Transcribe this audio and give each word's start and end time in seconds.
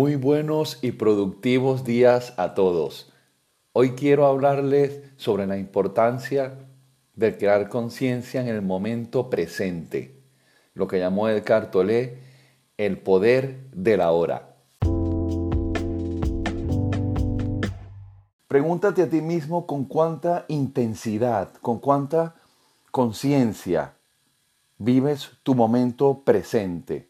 Muy 0.00 0.16
buenos 0.16 0.78
y 0.80 0.92
productivos 0.92 1.84
días 1.84 2.32
a 2.38 2.54
todos. 2.54 3.12
Hoy 3.74 3.90
quiero 3.90 4.24
hablarles 4.24 5.02
sobre 5.18 5.46
la 5.46 5.58
importancia 5.58 6.54
de 7.16 7.36
crear 7.36 7.68
conciencia 7.68 8.40
en 8.40 8.48
el 8.48 8.62
momento 8.62 9.28
presente, 9.28 10.22
lo 10.72 10.88
que 10.88 10.98
llamó 10.98 11.28
Edgar 11.28 11.70
Tolle 11.70 12.16
el 12.78 12.96
poder 12.96 13.66
de 13.74 13.98
la 13.98 14.12
hora. 14.12 14.56
Pregúntate 18.48 19.02
a 19.02 19.10
ti 19.10 19.20
mismo 19.20 19.66
con 19.66 19.84
cuánta 19.84 20.46
intensidad, 20.48 21.52
con 21.60 21.78
cuánta 21.78 22.36
conciencia 22.90 23.96
vives 24.78 25.32
tu 25.42 25.54
momento 25.54 26.22
presente 26.24 27.09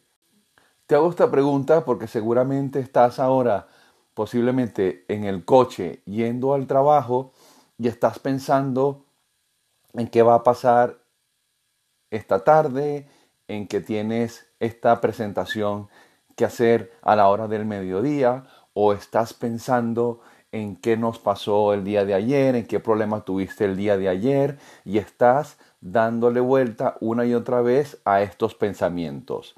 te 0.91 0.95
hago 0.95 1.09
esta 1.09 1.31
pregunta 1.31 1.85
porque 1.85 2.05
seguramente 2.05 2.81
estás 2.81 3.17
ahora 3.17 3.69
posiblemente 4.13 5.05
en 5.07 5.23
el 5.23 5.45
coche 5.45 6.01
yendo 6.03 6.53
al 6.53 6.67
trabajo 6.67 7.31
y 7.77 7.87
estás 7.87 8.19
pensando 8.19 9.05
en 9.93 10.09
qué 10.09 10.21
va 10.21 10.35
a 10.35 10.43
pasar 10.43 10.97
esta 12.09 12.43
tarde, 12.43 13.07
en 13.47 13.69
que 13.69 13.79
tienes 13.79 14.49
esta 14.59 14.99
presentación 14.99 15.87
que 16.35 16.43
hacer 16.43 16.91
a 17.03 17.15
la 17.15 17.29
hora 17.29 17.47
del 17.47 17.63
mediodía 17.63 18.43
o 18.73 18.91
estás 18.91 19.33
pensando 19.33 20.19
en 20.51 20.75
qué 20.75 20.97
nos 20.97 21.19
pasó 21.19 21.73
el 21.73 21.85
día 21.85 22.03
de 22.03 22.15
ayer, 22.15 22.57
en 22.57 22.67
qué 22.67 22.81
problema 22.81 23.23
tuviste 23.23 23.63
el 23.63 23.77
día 23.77 23.95
de 23.95 24.09
ayer 24.09 24.59
y 24.83 24.97
estás 24.97 25.57
dándole 25.79 26.41
vuelta 26.41 26.97
una 26.99 27.25
y 27.25 27.33
otra 27.33 27.61
vez 27.61 28.01
a 28.03 28.23
estos 28.23 28.55
pensamientos. 28.55 29.55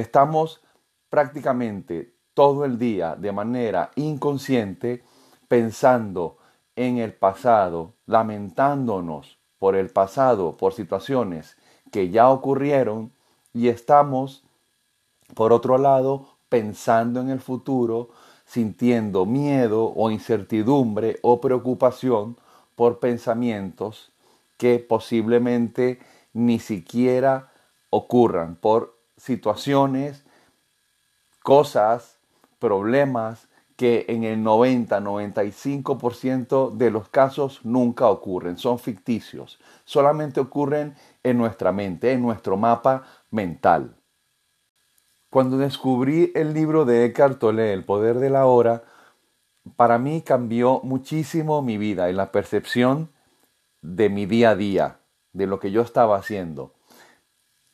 Estamos 0.00 0.62
prácticamente 1.10 2.14
todo 2.32 2.64
el 2.64 2.78
día 2.78 3.16
de 3.16 3.32
manera 3.32 3.90
inconsciente 3.96 5.04
pensando 5.46 6.38
en 6.74 6.96
el 6.96 7.12
pasado, 7.12 7.92
lamentándonos 8.06 9.38
por 9.58 9.76
el 9.76 9.90
pasado, 9.90 10.56
por 10.56 10.72
situaciones 10.72 11.58
que 11.92 12.08
ya 12.08 12.30
ocurrieron 12.30 13.12
y 13.52 13.68
estamos, 13.68 14.42
por 15.34 15.52
otro 15.52 15.76
lado, 15.76 16.28
pensando 16.48 17.20
en 17.20 17.28
el 17.28 17.40
futuro, 17.40 18.08
sintiendo 18.46 19.26
miedo 19.26 19.92
o 19.94 20.10
incertidumbre 20.10 21.18
o 21.20 21.42
preocupación 21.42 22.38
por 22.74 23.00
pensamientos 23.00 24.12
que 24.56 24.78
posiblemente 24.78 25.98
ni 26.32 26.58
siquiera 26.58 27.52
ocurran, 27.90 28.56
por 28.56 28.99
situaciones, 29.20 30.24
cosas, 31.42 32.18
problemas 32.58 33.48
que 33.76 34.06
en 34.08 34.24
el 34.24 34.42
90-95% 34.44 36.76
de 36.76 36.90
los 36.90 37.08
casos 37.08 37.60
nunca 37.64 38.08
ocurren, 38.08 38.58
son 38.58 38.78
ficticios, 38.78 39.58
solamente 39.84 40.40
ocurren 40.40 40.96
en 41.22 41.38
nuestra 41.38 41.72
mente, 41.72 42.12
en 42.12 42.20
nuestro 42.20 42.58
mapa 42.58 43.04
mental. 43.30 43.96
Cuando 45.30 45.56
descubrí 45.56 46.30
el 46.34 46.52
libro 46.52 46.84
de 46.84 47.06
Eckhart 47.06 47.38
Tolle, 47.38 47.72
El 47.72 47.84
poder 47.84 48.18
de 48.18 48.28
la 48.30 48.46
hora, 48.46 48.82
para 49.76 49.98
mí 49.98 50.22
cambió 50.22 50.80
muchísimo 50.82 51.62
mi 51.62 51.78
vida 51.78 52.10
y 52.10 52.12
la 52.12 52.32
percepción 52.32 53.10
de 53.80 54.10
mi 54.10 54.26
día 54.26 54.50
a 54.50 54.56
día, 54.56 54.98
de 55.32 55.46
lo 55.46 55.60
que 55.60 55.70
yo 55.70 55.82
estaba 55.82 56.16
haciendo. 56.16 56.74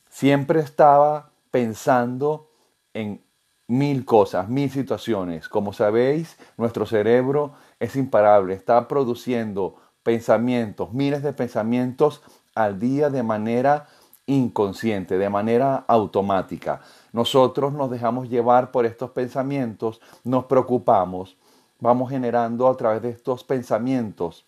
Siempre 0.08 0.60
estaba 0.60 1.31
pensando 1.50 2.50
en 2.94 3.22
mil 3.69 4.05
cosas, 4.05 4.48
mil 4.48 4.70
situaciones. 4.70 5.48
Como 5.48 5.72
sabéis, 5.72 6.36
nuestro 6.56 6.87
cerebro 6.87 7.54
es 7.81 7.97
imparable, 7.97 8.54
está 8.54 8.88
produciendo 8.88 9.76
pensamientos, 10.03 10.93
miles 10.93 11.22
de 11.22 11.32
pensamientos 11.32 12.22
al 12.54 12.78
día 12.78 13.10
de 13.10 13.22
manera 13.22 13.87
inconsciente, 14.26 15.19
de 15.19 15.28
manera 15.28 15.84
automática. 15.88 16.81
Nosotros 17.12 17.72
nos 17.72 17.91
dejamos 17.91 18.28
llevar 18.28 18.71
por 18.71 18.87
estos 18.87 19.10
pensamientos, 19.10 20.00
nos 20.25 20.44
preocupamos, 20.44 21.37
vamos 21.81 22.10
generando 22.10 22.69
a 22.69 22.76
través 22.76 23.03
de 23.03 23.10
estos 23.10 23.44
pensamientos 23.44 24.47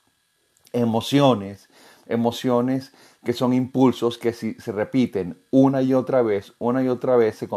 emociones, 0.73 1.69
emociones 2.09 2.93
que 3.25 3.33
son 3.33 3.53
impulsos 3.53 4.19
que 4.19 4.33
si 4.33 4.55
se 4.55 4.73
repiten 4.73 5.41
una 5.51 5.83
y 5.83 5.95
otra 5.95 6.23
vez, 6.23 6.55
una 6.59 6.83
y 6.83 6.89
otra 6.89 7.17
vez, 7.17 7.37
se, 7.37 7.49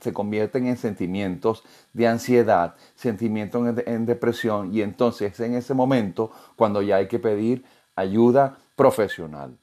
se 0.00 0.12
convierten 0.12 0.66
en 0.66 0.76
sentimientos 0.76 1.64
de 1.92 2.08
ansiedad, 2.08 2.74
sentimientos 2.94 3.76
en 3.86 4.06
depresión 4.06 4.74
y 4.74 4.82
entonces 4.82 5.38
en 5.40 5.54
ese 5.54 5.74
momento 5.74 6.32
cuando 6.56 6.82
ya 6.82 6.96
hay 6.96 7.08
que 7.08 7.18
pedir 7.18 7.64
ayuda 7.94 8.58
profesional. 8.76 9.58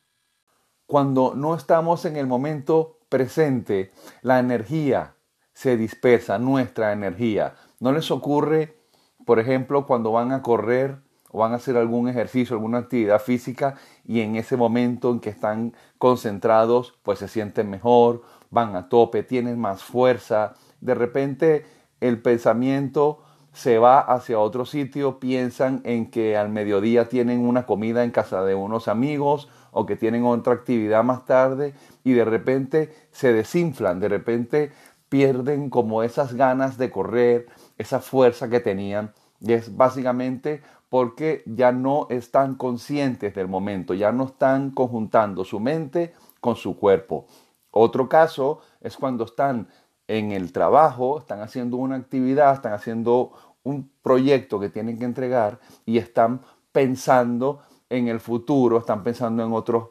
Cuando 0.85 1.33
no 1.35 1.55
estamos 1.55 2.05
en 2.05 2.15
el 2.17 2.27
momento 2.27 2.99
presente, 3.09 3.91
la 4.21 4.39
energía 4.39 5.15
se 5.53 5.77
dispersa, 5.77 6.39
nuestra 6.39 6.93
energía. 6.93 7.55
¿No 7.79 7.91
les 7.91 8.11
ocurre, 8.11 8.77
por 9.25 9.39
ejemplo, 9.39 9.85
cuando 9.85 10.11
van 10.11 10.31
a 10.31 10.41
correr 10.41 10.99
o 11.31 11.39
van 11.39 11.53
a 11.53 11.55
hacer 11.55 11.77
algún 11.77 12.09
ejercicio, 12.09 12.55
alguna 12.55 12.79
actividad 12.79 13.21
física 13.21 13.75
y 14.05 14.21
en 14.21 14.35
ese 14.35 14.57
momento 14.57 15.11
en 15.11 15.19
que 15.19 15.29
están 15.29 15.73
concentrados, 15.97 16.97
pues 17.03 17.19
se 17.19 17.27
sienten 17.27 17.69
mejor, 17.69 18.23
van 18.49 18.75
a 18.75 18.89
tope, 18.89 19.23
tienen 19.23 19.59
más 19.59 19.83
fuerza. 19.83 20.55
De 20.81 20.95
repente 20.95 21.65
el 22.01 22.21
pensamiento 22.21 23.21
se 23.53 23.77
va 23.77 23.99
hacia 23.99 24.39
otro 24.39 24.65
sitio, 24.65 25.19
piensan 25.19 25.81
en 25.83 26.09
que 26.09 26.37
al 26.37 26.49
mediodía 26.49 27.09
tienen 27.09 27.45
una 27.45 27.65
comida 27.65 28.03
en 28.03 28.11
casa 28.11 28.43
de 28.43 28.55
unos 28.55 28.87
amigos 28.87 29.49
o 29.71 29.85
que 29.85 29.95
tienen 29.95 30.25
otra 30.25 30.53
actividad 30.53 31.03
más 31.03 31.25
tarde 31.25 31.73
y 32.03 32.13
de 32.13 32.25
repente 32.25 32.93
se 33.11 33.33
desinflan, 33.33 33.99
de 33.99 34.09
repente 34.09 34.71
pierden 35.09 35.69
como 35.69 36.03
esas 36.03 36.33
ganas 36.33 36.77
de 36.77 36.91
correr, 36.91 37.47
esa 37.77 37.99
fuerza 37.99 38.49
que 38.49 38.59
tenían 38.59 39.13
y 39.41 39.53
es 39.53 39.75
básicamente 39.75 40.61
porque 40.89 41.43
ya 41.45 41.71
no 41.71 42.07
están 42.09 42.55
conscientes 42.55 43.35
del 43.35 43.47
momento, 43.47 43.93
ya 43.93 44.11
no 44.11 44.25
están 44.25 44.71
conjuntando 44.71 45.45
su 45.45 45.59
mente 45.59 46.13
con 46.41 46.55
su 46.55 46.77
cuerpo. 46.77 47.27
Otro 47.71 48.09
caso 48.09 48.61
es 48.81 48.97
cuando 48.97 49.25
están 49.25 49.67
en 50.07 50.31
el 50.31 50.51
trabajo, 50.51 51.19
están 51.19 51.41
haciendo 51.41 51.77
una 51.77 51.95
actividad, 51.95 52.55
están 52.55 52.73
haciendo 52.73 53.31
un 53.63 53.91
proyecto 54.01 54.59
que 54.59 54.69
tienen 54.69 54.97
que 54.97 55.05
entregar 55.05 55.59
y 55.85 55.99
están 55.99 56.41
pensando 56.71 57.61
en 57.89 58.07
el 58.07 58.19
futuro, 58.19 58.79
están 58.79 59.03
pensando 59.03 59.43
en 59.43 59.53
otros 59.53 59.89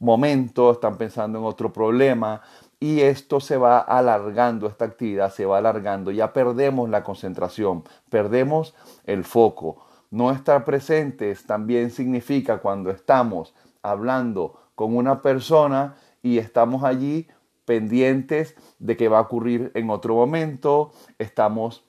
momentos, 0.00 0.76
están 0.76 0.96
pensando 0.96 1.38
en 1.38 1.44
otro 1.44 1.72
problema 1.72 2.42
y 2.80 3.00
esto 3.00 3.40
se 3.40 3.56
va 3.56 3.78
alargando, 3.78 4.66
esta 4.66 4.86
actividad 4.86 5.30
se 5.30 5.44
va 5.46 5.58
alargando, 5.58 6.10
ya 6.10 6.32
perdemos 6.32 6.88
la 6.88 7.04
concentración, 7.04 7.84
perdemos 8.08 8.74
el 9.04 9.24
foco. 9.24 9.84
No 10.10 10.32
estar 10.32 10.64
presentes 10.64 11.46
también 11.46 11.90
significa 11.90 12.58
cuando 12.58 12.90
estamos 12.90 13.54
hablando 13.82 14.60
con 14.74 14.96
una 14.96 15.22
persona 15.22 15.96
y 16.22 16.38
estamos 16.38 16.82
allí 16.84 17.28
pendientes 17.64 18.56
de 18.80 18.96
que 18.96 19.08
va 19.08 19.18
a 19.18 19.22
ocurrir 19.22 19.70
en 19.74 19.88
otro 19.90 20.16
momento, 20.16 20.90
estamos 21.18 21.84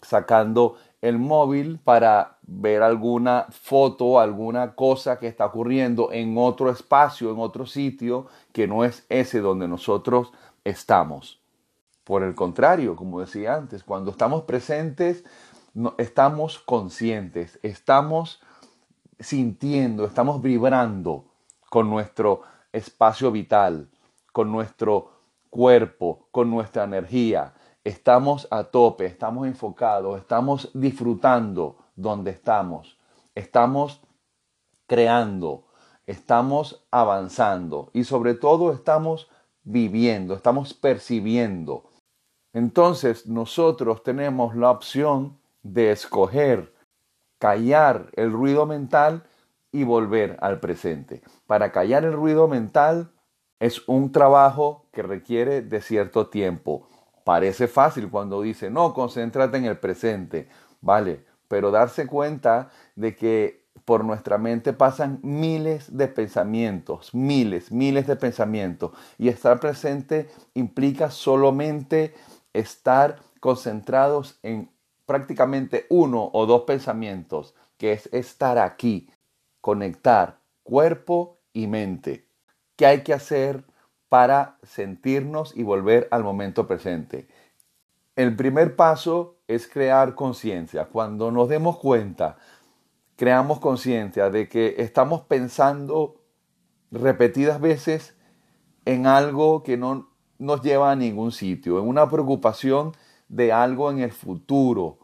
sacando 0.00 0.76
el 1.02 1.18
móvil 1.18 1.78
para 1.82 2.38
ver 2.42 2.82
alguna 2.82 3.46
foto, 3.50 4.18
alguna 4.18 4.74
cosa 4.74 5.18
que 5.18 5.26
está 5.26 5.46
ocurriendo 5.46 6.10
en 6.12 6.38
otro 6.38 6.70
espacio, 6.70 7.30
en 7.30 7.38
otro 7.38 7.66
sitio, 7.66 8.26
que 8.52 8.66
no 8.66 8.84
es 8.84 9.04
ese 9.08 9.40
donde 9.40 9.68
nosotros 9.68 10.32
estamos. 10.64 11.40
Por 12.04 12.22
el 12.22 12.34
contrario, 12.34 12.96
como 12.96 13.20
decía 13.20 13.54
antes, 13.54 13.84
cuando 13.84 14.10
estamos 14.10 14.42
presentes 14.42 15.24
estamos 15.98 16.58
conscientes, 16.58 17.58
estamos 17.62 18.40
sintiendo, 19.18 20.04
estamos 20.04 20.42
vibrando 20.42 21.24
con 21.70 21.88
nuestro 21.88 22.42
espacio 22.72 23.30
vital, 23.30 23.88
con 24.32 24.50
nuestro 24.50 25.10
cuerpo, 25.50 26.28
con 26.30 26.50
nuestra 26.50 26.84
energía. 26.84 27.54
Estamos 27.84 28.46
a 28.50 28.64
tope, 28.64 29.06
estamos 29.06 29.46
enfocados, 29.46 30.18
estamos 30.20 30.70
disfrutando 30.74 31.76
donde 31.96 32.30
estamos, 32.30 32.98
estamos 33.34 34.00
creando, 34.86 35.64
estamos 36.06 36.84
avanzando 36.90 37.90
y 37.92 38.04
sobre 38.04 38.34
todo 38.34 38.72
estamos 38.72 39.28
viviendo, 39.64 40.34
estamos 40.34 40.74
percibiendo. 40.74 41.84
Entonces 42.52 43.26
nosotros 43.26 44.02
tenemos 44.02 44.54
la 44.54 44.70
opción 44.70 45.38
de 45.62 45.92
escoger 45.92 46.72
callar 47.38 48.10
el 48.14 48.32
ruido 48.32 48.66
mental 48.66 49.24
y 49.72 49.84
volver 49.84 50.36
al 50.40 50.60
presente. 50.60 51.22
Para 51.46 51.72
callar 51.72 52.04
el 52.04 52.12
ruido 52.12 52.46
mental 52.46 53.10
es 53.58 53.88
un 53.88 54.12
trabajo 54.12 54.86
que 54.92 55.02
requiere 55.02 55.62
de 55.62 55.80
cierto 55.80 56.28
tiempo. 56.28 56.88
Parece 57.24 57.68
fácil 57.68 58.10
cuando 58.10 58.42
dice, 58.42 58.70
no, 58.70 58.92
concéntrate 58.92 59.56
en 59.56 59.64
el 59.64 59.78
presente, 59.78 60.48
¿vale? 60.80 61.24
Pero 61.48 61.70
darse 61.70 62.06
cuenta 62.06 62.70
de 62.96 63.14
que 63.14 63.62
por 63.84 64.04
nuestra 64.04 64.38
mente 64.38 64.72
pasan 64.72 65.20
miles 65.22 65.96
de 65.96 66.08
pensamientos, 66.08 67.14
miles, 67.14 67.72
miles 67.72 68.06
de 68.06 68.16
pensamientos. 68.16 68.92
Y 69.18 69.28
estar 69.28 69.60
presente 69.60 70.28
implica 70.54 71.10
solamente 71.10 72.14
estar 72.52 73.20
concentrados 73.40 74.38
en 74.42 74.70
prácticamente 75.12 75.84
uno 75.90 76.30
o 76.32 76.46
dos 76.46 76.62
pensamientos, 76.62 77.54
que 77.76 77.92
es 77.92 78.08
estar 78.14 78.56
aquí, 78.56 79.10
conectar 79.60 80.38
cuerpo 80.62 81.36
y 81.52 81.66
mente. 81.66 82.26
¿Qué 82.76 82.86
hay 82.86 83.02
que 83.02 83.12
hacer 83.12 83.62
para 84.08 84.56
sentirnos 84.62 85.54
y 85.54 85.64
volver 85.64 86.08
al 86.10 86.24
momento 86.24 86.66
presente? 86.66 87.28
El 88.16 88.34
primer 88.36 88.74
paso 88.74 89.36
es 89.48 89.68
crear 89.68 90.14
conciencia. 90.14 90.86
Cuando 90.86 91.30
nos 91.30 91.46
demos 91.50 91.76
cuenta, 91.76 92.38
creamos 93.16 93.60
conciencia 93.60 94.30
de 94.30 94.48
que 94.48 94.76
estamos 94.78 95.20
pensando 95.20 96.22
repetidas 96.90 97.60
veces 97.60 98.16
en 98.86 99.06
algo 99.06 99.62
que 99.62 99.76
no 99.76 100.08
nos 100.38 100.62
lleva 100.62 100.90
a 100.90 100.96
ningún 100.96 101.32
sitio, 101.32 101.78
en 101.80 101.86
una 101.86 102.08
preocupación 102.08 102.92
de 103.28 103.52
algo 103.52 103.90
en 103.90 103.98
el 103.98 104.12
futuro 104.12 105.01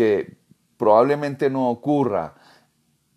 que 0.00 0.38
probablemente 0.78 1.50
no 1.50 1.68
ocurra, 1.68 2.32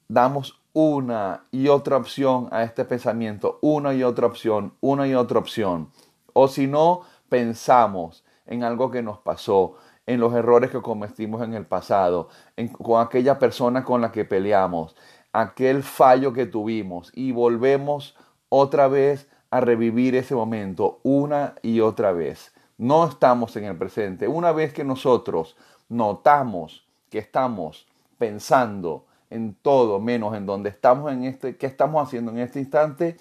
damos 0.09 0.61
una 0.73 1.45
y 1.49 1.69
otra 1.69 1.95
opción 1.95 2.49
a 2.51 2.63
este 2.63 2.83
pensamiento, 2.83 3.57
una 3.61 3.93
y 3.93 4.03
otra 4.03 4.27
opción, 4.27 4.73
una 4.81 5.07
y 5.07 5.13
otra 5.13 5.39
opción. 5.39 5.91
O 6.33 6.49
si 6.49 6.67
no, 6.67 7.03
pensamos 7.29 8.25
en 8.45 8.65
algo 8.65 8.91
que 8.91 9.01
nos 9.01 9.17
pasó, 9.19 9.75
en 10.07 10.19
los 10.19 10.33
errores 10.33 10.71
que 10.71 10.81
cometimos 10.81 11.41
en 11.41 11.53
el 11.53 11.65
pasado, 11.65 12.27
con 12.73 13.01
aquella 13.01 13.39
persona 13.39 13.85
con 13.85 14.01
la 14.01 14.11
que 14.11 14.25
peleamos, 14.25 14.97
aquel 15.31 15.83
fallo 15.83 16.33
que 16.33 16.47
tuvimos 16.47 17.13
y 17.15 17.31
volvemos 17.31 18.17
otra 18.49 18.89
vez 18.89 19.29
a 19.51 19.61
revivir 19.61 20.17
ese 20.17 20.35
momento 20.35 20.99
una 21.03 21.55
y 21.61 21.79
otra 21.79 22.11
vez. 22.11 22.53
No 22.77 23.07
estamos 23.07 23.55
en 23.55 23.63
el 23.63 23.77
presente. 23.77 24.27
Una 24.27 24.51
vez 24.51 24.73
que 24.73 24.83
nosotros 24.83 25.55
notamos 25.89 26.87
que 27.09 27.19
estamos 27.19 27.87
pensando 28.17 29.05
en 29.29 29.55
todo 29.55 29.99
menos 29.99 30.35
en 30.35 30.45
donde 30.45 30.69
estamos 30.69 31.11
en 31.11 31.23
este, 31.23 31.57
qué 31.57 31.65
estamos 31.65 32.07
haciendo 32.07 32.31
en 32.31 32.39
este 32.39 32.59
instante, 32.59 33.17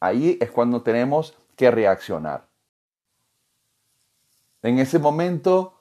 ahí 0.00 0.38
es 0.40 0.50
cuando 0.50 0.82
tenemos 0.82 1.36
que 1.56 1.70
reaccionar. 1.70 2.46
En 4.62 4.78
ese 4.78 4.98
momento, 4.98 5.74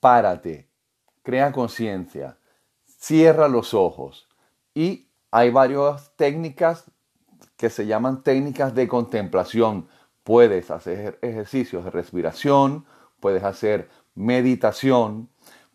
párate, 0.00 0.68
crea 1.22 1.52
conciencia, 1.52 2.38
cierra 2.84 3.48
los 3.48 3.74
ojos 3.74 4.28
y 4.74 5.08
hay 5.30 5.50
varias 5.50 6.12
técnicas 6.16 6.90
que 7.56 7.70
se 7.70 7.86
llaman 7.86 8.22
técnicas 8.22 8.74
de 8.74 8.88
contemplación. 8.88 9.88
Puedes 10.24 10.70
hacer 10.70 11.18
ejercicios 11.22 11.84
de 11.84 11.90
respiración, 11.90 12.84
puedes 13.20 13.44
hacer 13.44 13.88
meditación, 14.14 15.28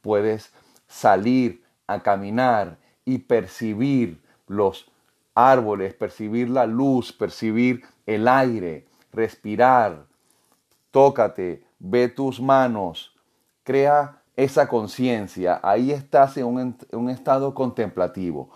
puedes 0.06 0.54
salir 0.88 1.63
a 1.88 2.00
caminar 2.04 2.78
y 3.06 3.18
percibir 3.18 4.22
los 4.46 4.92
árboles, 5.34 5.96
percibir 5.96 6.48
la 6.48 6.68
luz, 6.68 7.12
percibir 7.12 7.81
el 8.06 8.28
aire, 8.28 8.86
respirar, 9.12 10.06
tócate, 10.92 11.63
ve 11.80 12.07
tus 12.07 12.40
manos, 12.40 13.16
crea 13.63 14.22
esa 14.36 14.68
conciencia, 14.68 15.60
ahí 15.63 15.90
estás 15.90 16.38
en 16.38 16.46
un, 16.46 16.78
un, 16.92 17.10
estado 17.10 17.56
contemplativo. 17.56 18.51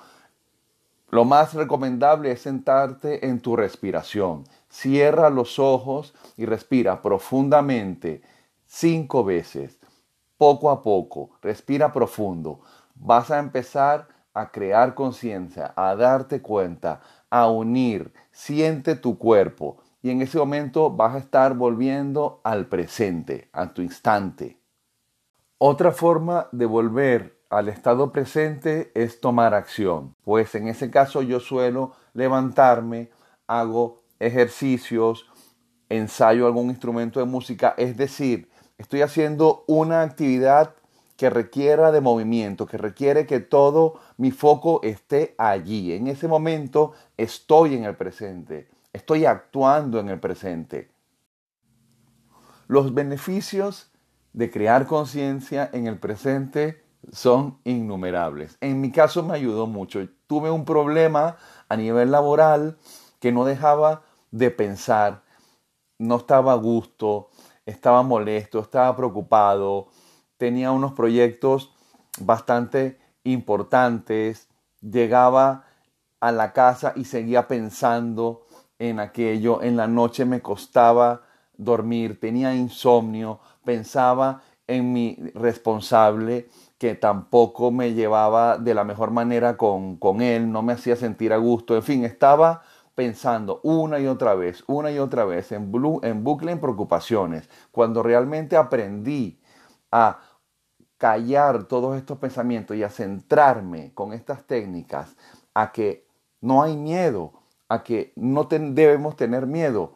Lo 1.10 1.25
más 1.25 1.56
recomendable 1.56 2.31
es 2.31 2.42
sentarte 2.42 3.25
en 3.25 3.40
tu 3.40 3.56
respiración. 3.56 4.44
Cierra 4.69 5.31
los 5.31 5.57
ojos 5.57 6.13
y 6.38 6.45
respira 6.45 7.02
profundamente 7.02 8.22
cinco 8.68 9.24
veces, 9.24 9.79
poco 10.40 10.72
a 10.72 10.82
poco. 10.82 11.32
Respira 11.42 11.92
profundo. 11.92 12.62
Vas 12.96 13.30
a 13.30 13.40
empezar 13.40 14.08
a 14.34 14.50
crear 14.50 14.96
conciencia, 14.96 15.74
a 15.76 15.96
darte 15.96 16.42
cuenta, 16.42 17.02
a 17.30 17.50
unir. 17.50 18.14
Siente 18.32 18.96
tu 18.96 19.18
cuerpo 19.18 19.78
y 20.02 20.12
en 20.12 20.22
ese 20.22 20.38
momento 20.38 20.90
vas 20.90 21.16
a 21.16 21.18
estar 21.20 21.56
volviendo 21.56 22.40
al 22.46 22.68
presente, 22.68 23.50
a 23.52 23.74
tu 23.74 23.82
instante. 23.82 24.58
Otra 25.58 25.92
forma 25.92 26.48
de 26.54 26.66
volver 26.66 27.38
al 27.50 27.68
estado 27.68 28.14
presente 28.14 28.94
es 28.96 29.20
tomar 29.20 29.54
acción. 29.54 30.16
Pues 30.24 30.56
en 30.56 30.70
ese 30.70 30.90
caso 30.90 31.22
yo 31.22 31.42
suelo 31.42 31.92
levantarme, 32.14 33.12
hago 33.46 33.98
ejercicios, 34.20 35.30
ensayo 35.90 36.46
algún 36.46 36.70
instrumento 36.70 37.20
de 37.20 37.26
música, 37.26 37.74
es 37.78 37.98
decir, 37.98 38.50
estoy 38.80 39.04
haciendo 39.04 39.64
una 39.68 40.02
actividad 40.02 40.74
que 41.18 41.30
requiera 41.30 41.92
de 41.92 42.00
movimiento, 42.00 42.66
que 42.66 42.78
requiere 42.78 43.28
que 43.28 43.42
todo 43.42 44.00
mi 44.18 44.31
foco 44.31 44.80
esté 44.84 45.36
allí. 45.38 45.92
En 45.92 46.08
ese 46.08 46.28
momento 46.30 46.94
estoy 47.18 47.76
en 47.76 47.84
el 47.84 47.96
presente, 47.98 48.70
estoy 48.94 49.26
actuando 49.26 50.00
en 50.00 50.08
el 50.08 50.20
presente. 50.20 50.90
Los 52.68 52.94
beneficios 52.94 53.92
de 54.31 54.50
crear 54.50 54.88
conciencia 54.88 55.70
en 55.74 55.88
el 55.88 56.00
presente 56.00 56.81
son 57.12 57.58
innumerables. 57.66 58.58
En 58.62 58.80
mi 58.80 58.92
caso 58.92 59.22
me 59.22 59.34
ayudó 59.34 59.68
mucho. 59.68 60.08
Tuve 60.26 60.52
un 60.52 60.64
problema 60.64 61.36
a 61.68 61.76
nivel 61.76 62.12
laboral 62.12 62.78
que 63.20 63.34
no 63.34 63.44
dejaba 63.44 64.04
de 64.31 64.52
pensar, 64.52 65.24
no 65.98 66.16
estaba 66.16 66.54
a 66.54 66.56
gusto, 66.56 67.30
estaba 67.69 68.04
molesto, 68.04 68.60
estaba 68.60 68.95
preocupado, 68.95 69.88
tenía 70.38 70.71
unos 70.71 70.94
proyectos 70.94 71.74
bastante 72.19 73.00
importantes, 73.24 74.50
llegaba 74.81 75.66
a 76.19 76.31
la 76.31 76.54
casa 76.54 76.94
y 76.95 77.06
seguía 77.06 77.48
pensando 77.48 78.45
en 78.77 79.00
aquello, 79.00 79.62
en 79.62 79.77
la 79.77 79.88
noche 79.88 80.25
me 80.25 80.42
costaba 80.42 81.24
dormir, 81.57 82.19
tenía 82.19 82.56
insomnio, 82.56 83.40
pensaba 83.64 84.42
en 84.68 84.94
mi 84.94 85.18
responsable 85.33 86.47
que 86.78 86.95
tampoco 86.95 87.71
me 87.71 87.94
llevaba 87.94 88.57
de 88.57 88.73
la 88.73 88.85
mejor 88.85 89.11
manera 89.11 89.57
con, 89.57 89.97
con 89.97 90.21
él, 90.21 90.52
no 90.52 90.61
me 90.61 90.73
hacía 90.73 90.95
sentir 90.95 91.33
a 91.33 91.38
gusto, 91.38 91.76
en 91.76 91.83
fin, 91.83 92.06
estaba 92.06 92.61
pensando 93.00 93.62
una 93.64 93.98
y 93.98 94.08
otra 94.08 94.36
vez, 94.36 94.62
una 94.68 94.92
y 94.92 95.00
otra 95.00 95.24
vez 95.24 95.54
en, 95.54 95.72
en 96.04 96.24
bucle 96.26 96.52
en 96.52 96.60
preocupaciones, 96.60 97.50
cuando 97.72 98.04
realmente 98.04 98.58
aprendí 98.58 99.40
a 99.90 100.20
callar 100.98 101.64
todos 101.64 101.96
estos 101.96 102.18
pensamientos 102.18 102.76
y 102.76 102.84
a 102.84 102.90
centrarme 102.90 103.94
con 103.94 104.12
estas 104.12 104.44
técnicas 104.44 105.16
a 105.54 105.72
que 105.72 106.06
no 106.42 106.62
hay 106.62 106.76
miedo, 106.76 107.32
a 107.70 107.84
que 107.84 108.12
no 108.18 108.44
debemos 108.44 109.16
tener 109.16 109.48
miedo. 109.48 109.94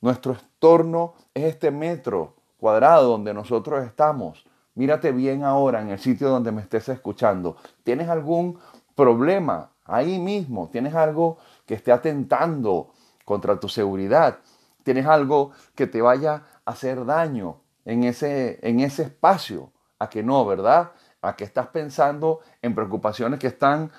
Nuestro 0.00 0.32
entorno 0.32 1.14
es 1.34 1.44
este 1.44 1.70
metro 1.70 2.34
cuadrado 2.58 3.10
donde 3.10 3.32
nosotros 3.32 3.84
estamos. 3.84 4.44
Mírate 4.74 5.12
bien 5.12 5.44
ahora 5.44 5.82
en 5.82 5.90
el 5.90 6.00
sitio 6.00 6.30
donde 6.30 6.50
me 6.50 6.62
estés 6.62 6.88
escuchando. 6.88 7.54
¿Tienes 7.84 8.08
algún 8.08 8.58
problema 8.96 9.70
ahí 9.84 10.18
mismo? 10.18 10.68
¿Tienes 10.72 10.96
algo 10.96 11.38
que 11.66 11.74
esté 11.74 11.92
atentando 11.92 12.92
contra 13.24 13.58
tu 13.58 13.68
seguridad? 13.68 14.38
¿Tienes 14.82 15.06
algo 15.06 15.52
que 15.74 15.86
te 15.86 16.02
vaya 16.02 16.44
a 16.64 16.70
hacer 16.72 17.04
daño 17.04 17.62
en 17.84 18.04
ese, 18.04 18.58
en 18.62 18.80
ese 18.80 19.04
espacio? 19.04 19.72
A 19.98 20.08
que 20.08 20.22
no, 20.22 20.44
¿verdad? 20.44 20.92
A 21.22 21.36
que 21.36 21.44
estás 21.44 21.68
pensando 21.68 22.40
en 22.60 22.74
preocupaciones 22.74 23.40
que 23.40 23.46
están 23.46 23.90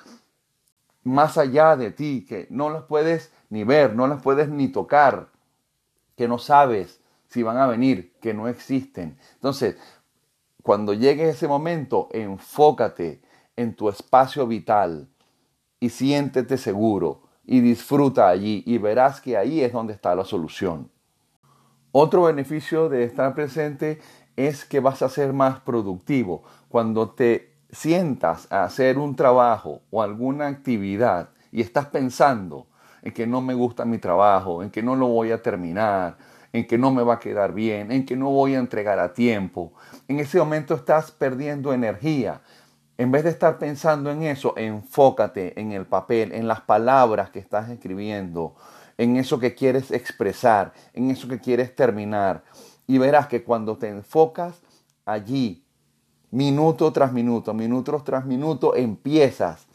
más 1.03 1.37
allá 1.37 1.75
de 1.75 1.91
ti, 1.91 2.25
que 2.27 2.47
no 2.49 2.69
las 2.69 2.83
puedes 2.83 3.31
ni 3.49 3.63
ver, 3.63 3.95
no 3.95 4.07
las 4.07 4.21
puedes 4.21 4.49
ni 4.49 4.67
tocar, 4.67 5.29
que 6.15 6.27
no 6.27 6.37
sabes 6.37 7.01
si 7.27 7.43
van 7.43 7.57
a 7.57 7.67
venir, 7.67 8.13
que 8.21 8.33
no 8.33 8.47
existen. 8.47 9.17
Entonces, 9.33 9.77
cuando 10.63 10.93
llegue 10.93 11.29
ese 11.29 11.47
momento, 11.47 12.09
enfócate 12.11 13.21
en 13.55 13.75
tu 13.75 13.87
espacio 13.89 14.47
vital 14.47 15.07
y 15.79 15.89
siéntete 15.89 16.57
seguro 16.57 17.24
y 17.45 17.61
disfruta 17.61 18.27
allí 18.27 18.63
y 18.65 18.77
verás 18.77 19.21
que 19.21 19.37
ahí 19.37 19.61
es 19.61 19.71
donde 19.71 19.93
está 19.93 20.15
la 20.15 20.25
solución. 20.25 20.89
Otro 21.91 22.23
beneficio 22.23 22.89
de 22.89 23.03
estar 23.03 23.33
presente 23.33 23.99
es 24.35 24.65
que 24.65 24.79
vas 24.79 25.01
a 25.01 25.09
ser 25.09 25.33
más 25.33 25.59
productivo. 25.61 26.43
Cuando 26.67 27.11
te 27.11 27.53
sientas 27.71 28.51
a 28.51 28.63
hacer 28.63 28.97
un 28.97 29.15
trabajo 29.15 29.81
o 29.91 30.01
alguna 30.01 30.47
actividad 30.47 31.29
y 31.51 31.61
estás 31.61 31.85
pensando 31.87 32.67
en 33.01 33.13
que 33.13 33.27
no 33.27 33.41
me 33.41 33.53
gusta 33.53 33.85
mi 33.85 33.97
trabajo, 33.97 34.63
en 34.63 34.71
que 34.71 34.81
no 34.81 34.95
lo 34.95 35.07
voy 35.07 35.31
a 35.31 35.41
terminar, 35.41 36.17
en 36.51 36.65
que 36.65 36.77
no 36.77 36.91
me 36.91 37.03
va 37.03 37.15
a 37.15 37.19
quedar 37.19 37.53
bien, 37.53 37.91
en 37.91 38.05
que 38.05 38.15
no 38.15 38.29
voy 38.29 38.55
a 38.55 38.59
entregar 38.59 38.99
a 38.99 39.13
tiempo. 39.13 39.73
En 40.07 40.19
ese 40.19 40.39
momento 40.39 40.73
estás 40.73 41.11
perdiendo 41.11 41.73
energía. 41.73 42.41
En 42.97 43.11
vez 43.11 43.25
de 43.25 43.29
estar 43.29 43.57
pensando 43.57 44.09
en 44.09 44.23
eso, 44.23 44.53
enfócate 44.55 45.59
en 45.59 45.73
el 45.73 45.85
papel, 45.85 46.31
en 46.31 46.47
las 46.47 46.61
palabras 46.61 47.29
que 47.29 47.39
estás 47.39 47.69
escribiendo, 47.69 48.55
en 48.97 49.17
eso 49.17 49.37
que 49.37 49.53
quieres 49.53 49.91
expresar, 49.91 50.71
en 50.93 51.11
eso 51.11 51.27
que 51.27 51.39
quieres 51.39 51.75
terminar. 51.75 52.43
Y 52.87 52.97
verás 52.97 53.27
que 53.27 53.43
cuando 53.43 53.77
te 53.77 53.89
enfocas 53.89 54.61
allí, 55.03 55.65
minuto 56.31 56.93
tras 56.93 57.11
minuto, 57.11 57.53
minuto 57.53 58.01
tras 58.05 58.25
minuto, 58.25 58.75
empiezas 58.75 59.65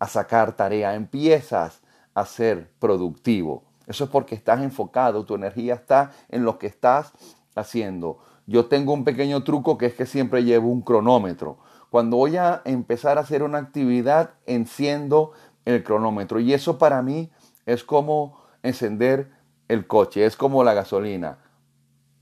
a 0.00 0.08
sacar 0.08 0.56
tarea, 0.56 0.96
empiezas 0.96 1.80
a 2.14 2.26
ser 2.26 2.72
productivo. 2.80 3.62
Eso 3.86 4.04
es 4.04 4.10
porque 4.10 4.34
estás 4.34 4.60
enfocado, 4.60 5.24
tu 5.24 5.36
energía 5.36 5.74
está 5.74 6.10
en 6.28 6.44
lo 6.44 6.58
que 6.58 6.66
estás 6.66 7.12
haciendo. 7.54 8.18
Yo 8.46 8.66
tengo 8.66 8.92
un 8.92 9.04
pequeño 9.04 9.44
truco 9.44 9.78
que 9.78 9.86
es 9.86 9.94
que 9.94 10.06
siempre 10.06 10.42
llevo 10.42 10.68
un 10.68 10.82
cronómetro. 10.82 11.58
Cuando 11.90 12.16
voy 12.16 12.36
a 12.36 12.62
empezar 12.64 13.18
a 13.18 13.22
hacer 13.22 13.42
una 13.42 13.58
actividad, 13.58 14.30
enciendo 14.46 15.32
el 15.66 15.82
cronómetro. 15.84 16.40
Y 16.40 16.54
eso 16.54 16.78
para 16.78 17.02
mí 17.02 17.30
es 17.66 17.84
como 17.84 18.38
encender 18.62 19.30
el 19.68 19.86
coche, 19.86 20.24
es 20.24 20.36
como 20.36 20.64
la 20.64 20.72
gasolina. 20.72 21.38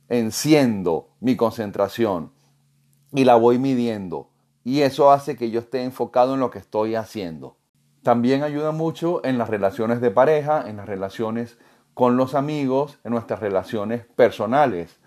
Enciendo 0.09 1.09
mi 1.21 1.37
concentración 1.37 2.33
y 3.13 3.25
la 3.25 3.37
voy 3.37 3.59
midiendo. 3.59 4.29
Y 4.65 4.81
eso 4.81 5.13
hace 5.13 5.37
que 5.37 5.51
yo 5.51 5.61
esté 5.61 5.85
enfocado 5.85 6.35
en 6.35 6.41
lo 6.41 6.51
que 6.51 6.59
estoy 6.59 6.95
haciendo. 6.95 7.57
También 8.03 8.43
ayuda 8.43 8.73
mucho 8.73 9.25
en 9.25 9.39
las 9.39 9.49
relaciones 9.49 10.01
de 10.01 10.11
pareja, 10.11 10.69
en 10.69 10.79
las 10.79 10.87
relaciones 10.87 11.59
con 11.95 12.17
los 12.17 12.35
amigos, 12.35 12.99
en 13.05 13.13
nuestras 13.13 13.41
relaciones 13.41 14.05
personales. 14.17 14.99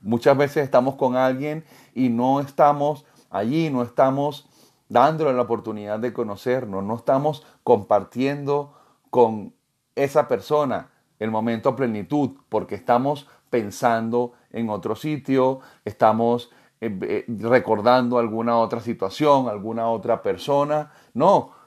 Muchas 0.00 0.36
veces 0.36 0.64
estamos 0.64 0.94
con 0.94 1.16
alguien 1.16 1.64
y 1.94 2.08
no 2.08 2.40
estamos 2.40 3.04
allí, 3.30 3.70
no 3.70 3.82
estamos 3.82 4.48
dándole 4.88 5.34
la 5.34 5.42
oportunidad 5.42 5.98
de 5.98 6.12
conocernos, 6.12 6.82
no 6.84 6.96
estamos 6.96 7.46
compartiendo 7.62 8.74
con 9.10 9.54
esa 9.94 10.28
persona 10.28 10.90
el 11.18 11.30
momento 11.30 11.74
plenitud, 11.76 12.30
porque 12.48 12.74
estamos 12.74 13.28
pensando 13.50 14.32
en 14.50 14.70
otro 14.70 14.94
sitio, 14.94 15.60
estamos 15.84 16.50
eh, 16.80 16.96
eh, 17.02 17.24
recordando 17.40 18.18
alguna 18.18 18.56
otra 18.58 18.80
situación, 18.80 19.48
alguna 19.48 19.88
otra 19.88 20.22
persona. 20.22 20.92
No, 21.12 21.58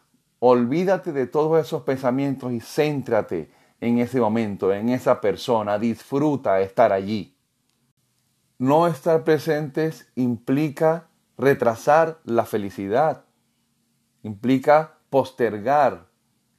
Olvídate 0.43 1.11
de 1.11 1.27
todos 1.27 1.63
esos 1.63 1.83
pensamientos 1.83 2.51
y 2.51 2.59
céntrate 2.61 3.51
en 3.79 3.99
ese 3.99 4.19
momento, 4.19 4.73
en 4.73 4.89
esa 4.89 5.21
persona. 5.21 5.77
Disfruta 5.77 6.59
estar 6.61 6.91
allí. 6.91 7.37
No 8.57 8.87
estar 8.87 9.23
presentes 9.23 10.11
implica 10.15 11.10
retrasar 11.37 12.19
la 12.23 12.45
felicidad. 12.45 13.25
Implica 14.23 14.97
postergar 15.09 16.07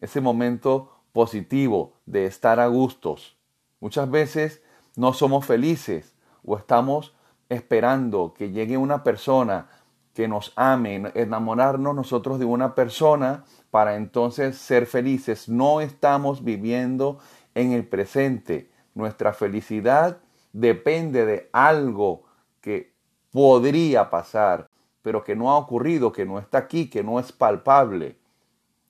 ese 0.00 0.20
momento 0.20 0.90
positivo 1.12 1.94
de 2.06 2.26
estar 2.26 2.58
a 2.60 2.66
gustos. 2.66 3.36
Muchas 3.80 4.10
veces 4.10 4.62
no 4.96 5.12
somos 5.12 5.46
felices 5.46 6.14
o 6.44 6.56
estamos 6.56 7.14
esperando 7.48 8.34
que 8.34 8.50
llegue 8.50 8.76
una 8.76 9.02
persona 9.04 9.68
que 10.14 10.28
nos 10.28 10.52
ame, 10.56 11.10
enamorarnos 11.14 11.94
nosotros 11.94 12.38
de 12.38 12.44
una 12.44 12.74
persona 12.74 13.44
para 13.70 13.96
entonces 13.96 14.58
ser 14.58 14.86
felices. 14.86 15.48
No 15.48 15.80
estamos 15.80 16.44
viviendo 16.44 17.18
en 17.54 17.72
el 17.72 17.86
presente. 17.86 18.70
Nuestra 18.94 19.32
felicidad 19.32 20.18
depende 20.52 21.24
de 21.24 21.48
algo 21.52 22.24
que 22.60 22.91
podría 23.32 24.10
pasar, 24.10 24.68
pero 25.02 25.24
que 25.24 25.34
no 25.34 25.50
ha 25.50 25.56
ocurrido, 25.56 26.12
que 26.12 26.24
no 26.24 26.38
está 26.38 26.58
aquí, 26.58 26.88
que 26.88 27.02
no 27.02 27.18
es 27.18 27.32
palpable. 27.32 28.16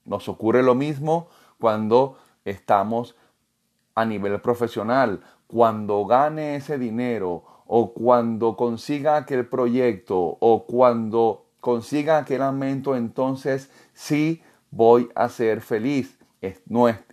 Nos 0.05 0.29
ocurre 0.29 0.63
lo 0.63 0.75
mismo 0.75 1.29
cuando 1.59 2.19
estamos 2.45 3.15
a 3.95 4.05
nivel 4.05 4.41
profesional, 4.41 5.23
cuando 5.47 6.05
gane 6.05 6.57
ese 6.57 6.79
dinero 6.79 7.45
o 7.67 7.93
cuando 7.93 8.57
consiga 8.57 9.17
aquel 9.17 9.47
proyecto 9.47 10.19
o 10.19 10.67
cuando 10.67 11.47
consiga 11.61 12.19
aquel 12.19 12.43
aumento, 12.43 12.97
entonces 12.97 13.71
sí 13.95 14.43
voy 14.71 15.09
a 15.15 15.29
ser 15.29 15.61
feliz. 15.61 16.19
Es, 16.41 16.61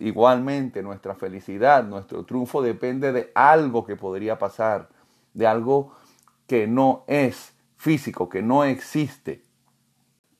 igualmente 0.00 0.82
nuestra 0.82 1.14
felicidad, 1.14 1.84
nuestro 1.84 2.24
triunfo 2.24 2.62
depende 2.62 3.12
de 3.12 3.30
algo 3.34 3.84
que 3.84 3.94
podría 3.94 4.38
pasar, 4.38 4.88
de 5.34 5.46
algo 5.46 5.92
que 6.50 6.66
no 6.66 7.04
es 7.06 7.54
físico, 7.76 8.28
que 8.28 8.42
no 8.42 8.64
existe. 8.64 9.44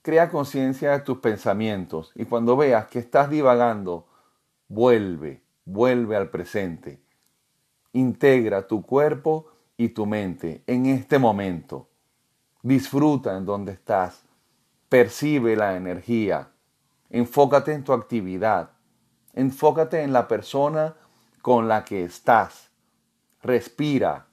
Crea 0.03 0.29
conciencia 0.29 0.91
de 0.91 0.99
tus 0.99 1.19
pensamientos 1.19 2.11
y 2.17 2.25
cuando 2.25 2.57
veas 2.57 2.89
que 2.89 2.99
estás 2.99 3.31
divagando, 3.31 4.09
vuelve, 4.67 5.45
vuelve 5.65 6.17
al 6.17 6.29
presente. 6.29 7.01
Integra 7.93 8.67
tu 8.67 8.83
cuerpo 8.83 9.53
y 9.77 9.91
tu 9.91 10.05
mente 10.05 10.65
en 10.67 10.87
este 10.87 11.21
momento. 11.21 11.89
Disfruta 12.61 13.37
en 13.37 13.47
donde 13.47 13.71
estás. 13.71 14.25
Percibe 14.89 15.55
la 15.55 15.77
energía 15.77 16.51
Enfócate 17.09 17.73
en 17.73 17.85
tu 17.85 17.93
actividad. 17.93 18.73
Enfócate 19.33 20.03
en 20.03 20.13
la 20.13 20.27
persona 20.27 20.97
con 21.41 21.69
la 21.69 21.85
que 21.85 22.03
estás. 22.03 22.73
Respira. 23.43 24.27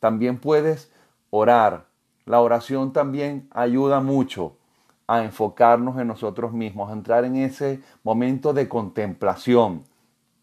También 0.00 0.38
puedes 0.38 0.93
orar. 1.36 1.88
La 2.26 2.40
oración 2.40 2.92
también 2.92 3.48
ayuda 3.50 4.00
mucho 4.00 4.56
a 5.08 5.24
enfocarnos 5.24 5.98
en 5.98 6.06
nosotros 6.06 6.52
mismos, 6.52 6.88
a 6.88 6.92
entrar 6.92 7.24
en 7.24 7.36
ese 7.36 7.80
momento 8.04 8.52
de 8.52 8.68
contemplación 8.68 9.82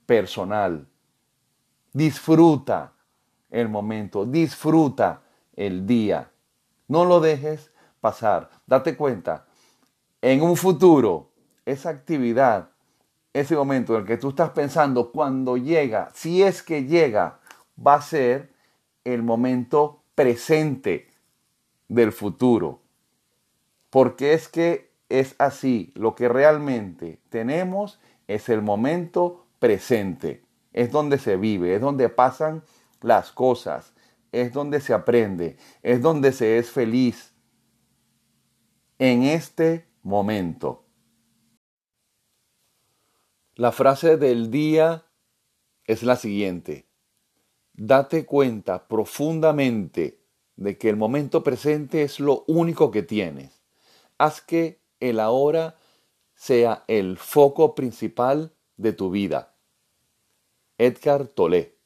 personal. 0.06 0.86
Disfruta 1.94 2.92
el 3.50 3.70
momento, 3.70 4.26
disfruta 4.26 5.22
el 5.56 5.88
día. 5.88 6.30
No 6.90 7.06
lo 7.06 7.22
dejes 7.22 7.72
pasar. 8.02 8.50
Date 8.68 8.98
cuenta, 8.98 9.46
en 10.22 10.42
un 10.42 10.58
futuro 10.58 11.32
esa 11.66 11.90
actividad, 11.90 12.70
ese 13.34 13.56
momento 13.56 13.96
en 13.96 14.02
el 14.02 14.08
que 14.08 14.18
tú 14.18 14.30
estás 14.30 14.50
pensando, 14.50 15.12
cuando 15.14 15.56
llega, 15.56 16.10
si 16.14 16.44
es 16.44 16.62
que 16.62 16.84
llega, 16.84 17.40
va 17.76 17.96
a 17.96 18.02
ser 18.02 18.54
el 19.06 19.24
momento 19.24 20.01
presente 20.22 21.08
del 21.88 22.12
futuro. 22.12 22.84
Porque 23.90 24.34
es 24.34 24.48
que 24.48 24.92
es 25.10 25.36
así, 25.40 25.92
lo 25.96 26.14
que 26.14 26.30
realmente 26.30 27.20
tenemos 27.30 28.00
es 28.28 28.48
el 28.48 28.62
momento 28.62 29.48
presente, 29.58 30.46
es 30.74 30.92
donde 30.92 31.18
se 31.18 31.38
vive, 31.38 31.74
es 31.74 31.82
donde 31.82 32.08
pasan 32.08 32.64
las 33.02 33.32
cosas, 33.32 33.94
es 34.32 34.54
donde 34.54 34.80
se 34.80 34.94
aprende, 34.94 35.58
es 35.82 36.04
donde 36.04 36.34
se 36.34 36.60
es 36.60 36.70
feliz 36.70 37.34
en 39.00 39.24
este 39.24 39.88
momento. 40.04 40.86
La 43.56 43.72
frase 43.72 44.18
del 44.18 44.52
día 44.52 45.04
es 45.86 46.04
la 46.04 46.16
siguiente. 46.16 46.91
Date 47.84 48.28
cuenta 48.28 48.88
profundamente 48.88 50.20
de 50.56 50.78
que 50.78 50.88
el 50.88 50.98
momento 50.98 51.42
presente 51.42 52.04
es 52.04 52.20
lo 52.20 52.44
único 52.46 52.92
que 52.92 53.02
tienes. 53.02 53.64
Haz 54.20 54.40
que 54.40 54.84
el 55.00 55.20
ahora 55.20 55.80
sea 56.36 56.84
el 56.88 57.18
foco 57.18 57.74
principal 57.74 58.54
de 58.78 58.94
tu 58.94 59.10
vida. 59.10 59.56
Edgar 60.78 61.26
Tolle 61.26 61.80